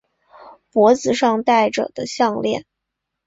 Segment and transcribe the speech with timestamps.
[0.71, 2.65] 脖子上戴着的项鍊